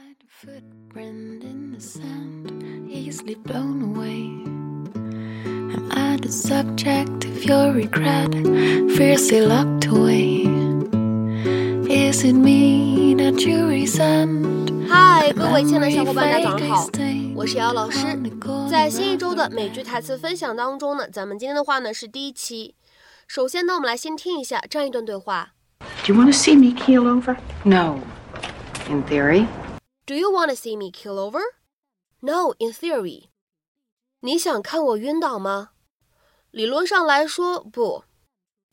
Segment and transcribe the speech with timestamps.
[0.00, 0.06] 嗨，
[15.34, 16.86] 各位亲爱的小伙伴，大家早上好，
[17.34, 18.06] 我是姚老师。
[18.70, 22.74] 在新一周的美剧台词分享当中呢，咱们今天的话呢是第一期。
[23.28, 25.50] 首先呢，我们来先听一下这样一段对话。
[26.06, 27.36] Do you want to see me keel over?
[27.64, 27.98] No.
[28.88, 29.44] In theory?
[30.10, 31.40] Do you want to see me keel over?
[32.20, 33.28] No, in theory.
[34.18, 35.70] 你想看我晕倒吗？
[36.50, 38.02] 理论上来说，不。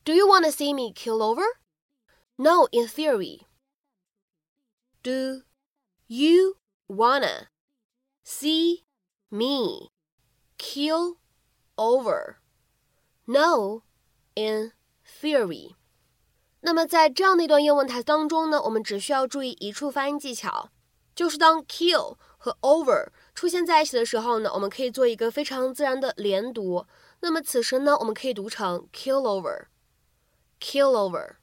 [0.03, 1.43] Do you want to see me keel over?
[2.37, 3.41] No, in theory.
[5.03, 5.43] Do
[6.07, 6.57] you
[6.87, 7.49] wanna
[8.25, 8.85] see
[9.29, 9.91] me
[10.57, 11.17] keel
[11.75, 12.37] over?
[13.25, 13.83] No,
[14.33, 14.71] in
[15.05, 15.75] theory.
[16.61, 20.71] 那么在这样的一段英文台词当中呢，我们只需要注意一处发音技巧。
[21.17, 26.85] 就是当 keel 和 over 出现在一起的时候呢，我们可以做一个非常自然的连读。
[27.21, 31.37] 那么此时呢，我们可以读成 keel over，keel over。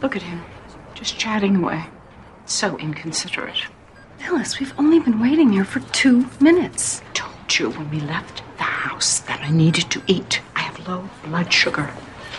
[0.00, 0.40] Look at him,
[0.96, 1.84] just chatting away.
[2.44, 3.68] So inconsiderate.
[4.18, 7.02] Phyllis, we've only been waiting here for two minutes.
[7.14, 10.40] Told you when we left the house that I needed to eat.
[10.56, 11.88] I have low blood sugar.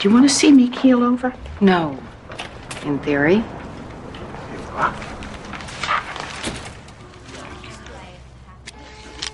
[0.02, 1.34] Do you want to see me keel over?
[1.62, 1.98] No.
[2.86, 3.44] In theory?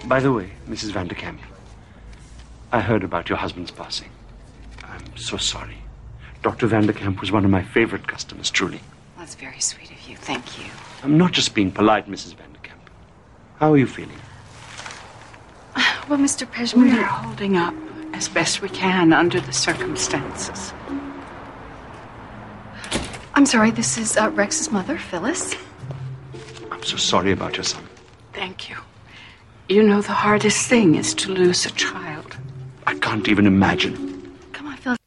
[0.07, 0.91] By the way, Mrs.
[0.93, 1.41] Van de Kamp,
[2.71, 4.09] I heard about your husband's passing.
[4.83, 5.77] I'm so sorry.
[6.43, 6.67] Dr.
[6.67, 8.79] Van de Kamp was one of my favorite customers, truly.
[9.17, 10.15] That's very sweet of you.
[10.15, 10.71] Thank you.
[11.03, 12.35] I'm not just being polite, Mrs.
[12.35, 12.89] Van de Kamp.
[13.57, 14.19] How are you feeling?
[16.09, 16.45] Well, Mr.
[16.45, 17.73] Pejman, we're holding up
[18.13, 20.73] as best we can under the circumstances.
[23.41, 25.55] I'm sorry, this is uh, Rex's mother, Phyllis.
[26.69, 27.81] I'm so sorry about your son.
[28.33, 28.77] Thank you.
[29.67, 32.37] You know, the hardest thing is to lose a child.
[32.85, 33.95] I can't even imagine.
[34.53, 34.99] Come on, Phyllis.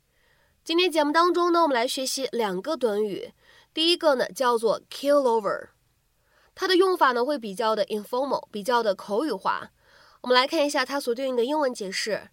[0.65, 3.33] 今天节目当中呢，我们来学习两个短语。
[3.73, 5.69] 第一个呢，叫做 keel over，
[6.57, 9.71] 它的用法呢会比较的 informal，比较的口语化。
[10.23, 12.31] 我们来看一下它所对应的英文解释。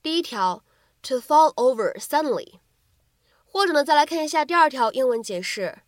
[0.00, 0.62] 第一条
[1.02, 2.60] ，to fall over suddenly。
[3.54, 5.78] 或者呢再来看一下第二条英文解释。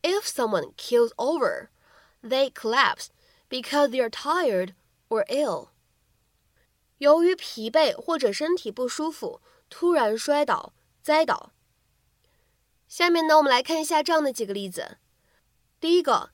[0.00, 1.68] If someone kills over,
[2.22, 3.08] they collapse
[3.50, 4.72] because they are tired
[5.10, 5.68] or ill。
[6.96, 10.72] 由于疲惫或者身体不舒服，突然摔倒、
[11.02, 11.52] 栽倒。
[12.88, 14.96] 下面呢，我们来看一下这样的几个例子。
[15.78, 16.30] 第一个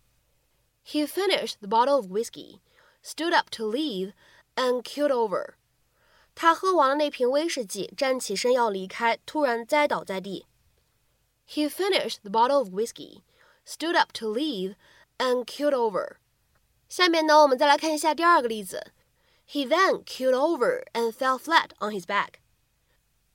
[0.86, 2.60] ，He finished the bottle of whiskey,
[3.04, 4.12] stood up to leave,
[4.54, 5.54] and killed over。
[6.36, 10.46] 他喝完了那瓶威士忌，站起身要离开，突然栽倒在地。
[11.50, 13.22] He finished the bottle of whiskey,
[13.64, 14.74] stood up to leave,
[15.16, 16.16] and keeled over.
[16.90, 18.92] 下面呢，我们再来看一下第二个例子。
[19.50, 22.34] He then keeled over and fell flat on his back.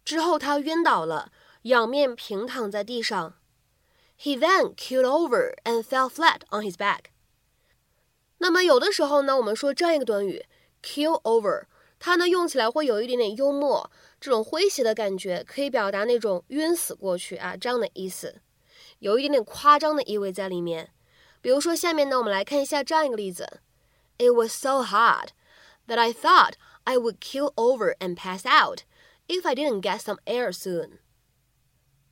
[0.06, 1.31] 之后他晕倒了，
[1.63, 3.35] 仰面平躺在地上。
[4.19, 7.06] He then keeled over and fell flat on his back.
[8.38, 10.46] 那么有的时候呢，我们说这样一个短语
[10.84, 11.63] keel over”，
[12.06, 18.41] 它呢用起来会有一点点幽默，这种诙谐的感觉，可以表达那种晕死过去啊这样的意思，
[19.00, 20.91] 有一点点夸张的意味在里面。
[21.40, 23.62] 比如说下面呢，我们来看一下这样一个例子
[24.18, 25.30] ：It was so hot
[25.88, 28.80] that I thought I would keel over and pass out
[29.28, 30.97] if I didn't get some air soon。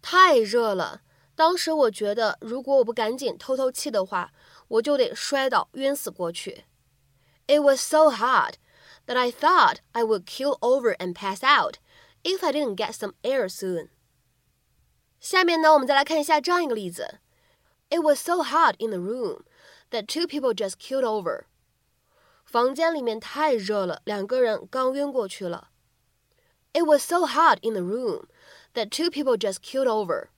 [0.01, 1.01] 太热了，
[1.35, 4.31] 当时我觉得，如果我不赶紧透透气的话，
[4.69, 6.63] 我就得摔倒晕死过去。
[7.47, 8.53] It was so hot
[9.11, 11.79] that I thought I would keel over and pass out
[12.23, 13.89] if I didn't get some air soon.
[15.19, 17.19] 下面呢，我们再来看一下这样一个例子
[17.89, 19.41] ：It was so hot in the room
[19.89, 21.43] that two people just keeled over.
[22.45, 25.71] 房间里面太热了，两个人刚晕过去了。
[26.71, 28.27] It was so hot in the room
[28.75, 30.29] that two people just keeled over.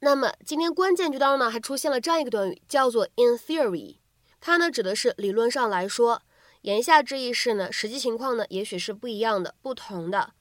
[0.00, 3.98] 那么今天关键句当中呢，还出现了这样一个短语，叫做 in theory，
[4.40, 6.22] 它呢指的是理论上来说。
[6.62, 10.32] 言下之意是呢，实际情况呢也许是不一样的、不同的。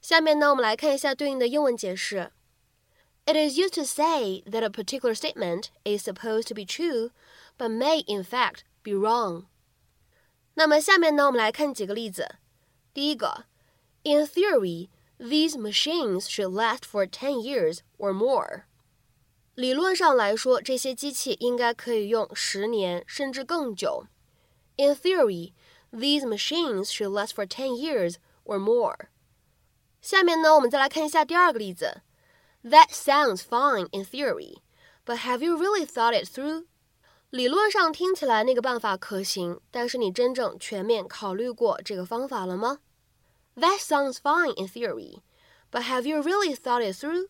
[0.00, 2.30] 下面呢，我们来看一下对应的英文解释。
[3.26, 7.10] It is used to say that a particular statement is supposed to be true,
[7.56, 9.46] but may in fact be wrong。
[10.54, 12.36] 那么下面呢，我们来看几个例子。
[12.92, 13.46] 第一个
[14.04, 14.90] ，In theory。
[15.16, 18.64] These machines should last for ten years or more。
[19.54, 24.08] 理论上来说，这些机器应该可以用十年甚至更久。
[24.77, 25.53] In theory,
[25.91, 28.15] these machines should last for ten years
[28.45, 29.09] or more。
[30.01, 32.01] 下面呢，我们再来看一下第二个例子。
[32.63, 34.57] That sounds fine in theory,
[35.09, 36.65] But have you really thought it through？
[37.31, 42.77] 理论上听起来那个办法可行，但是你真正全面考虑过这个方法了吗？
[43.55, 45.21] That sounds fine in theory,
[45.71, 47.29] but have you really thought it through？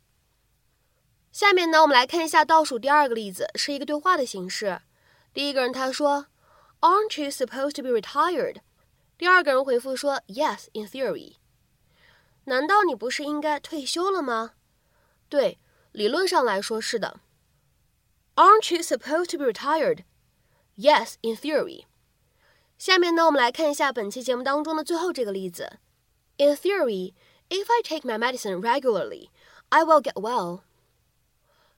[1.31, 4.81] 下面呢，我们来看一下倒数第二个例子，是一个对话的形式。
[5.33, 6.25] 第一个人他说
[6.83, 8.57] ，Aren't you supposed to be retired？
[9.18, 11.36] 第二个人回复说，Yes, in theory。
[12.45, 14.54] 难道你不是应该退休了吗？
[15.27, 15.60] 对，
[15.92, 17.19] 理论上来说是的。
[18.36, 20.04] Aren't you supposed to be retired?
[20.77, 21.86] Yes, in theory.
[22.77, 25.80] 下面呢，我们来看一下本期节目当中的最后这个例子。
[26.38, 27.13] In theory,
[27.50, 29.30] if I take my medicine regularly,
[29.68, 30.62] I will get well.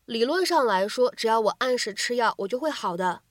[0.05, 3.23] 理论上来说，只要我按时吃药，我就会好的。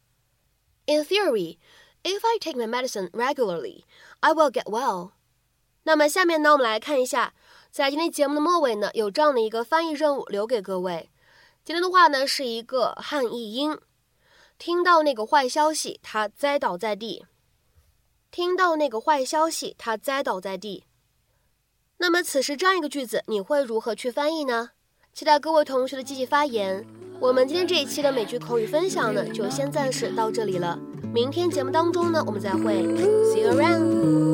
[0.87, 1.57] In theory,
[2.03, 3.83] if I take my medicine regularly,
[4.19, 5.11] I will get well.
[5.83, 7.33] 那么下面呢，我们来看一下，
[7.71, 11.09] 在今天节目的末尾呢，有这样的一个翻译任务留给各位。
[11.63, 13.79] 今天的话呢是一个汉译英。
[14.57, 17.25] 听到那个坏消息，他栽倒在地。
[18.31, 20.85] 听到那个坏消息，他栽倒在地。
[21.97, 24.71] 那么此时这样一个句子，你会如何去翻译呢？
[25.13, 26.85] 期待各位同学的积极发言。
[27.19, 30.77] 我们今天这一期的美剧口语分享呢，就先暂时到这里了。
[31.13, 32.83] 明天节目当中呢，我们再会。
[33.33, 34.24] See you around.